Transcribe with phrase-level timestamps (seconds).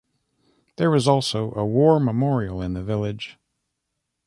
[0.77, 3.37] There is also a war memorial in the village.